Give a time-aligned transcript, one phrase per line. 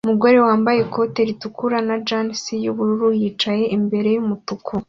[0.05, 4.71] Umugore wambaye ikoti ritukura na jans yubururu yicaye imbere yumutuku